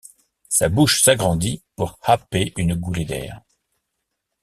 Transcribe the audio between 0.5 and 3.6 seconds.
bouche s’agrandit pour happer une goulée d’air.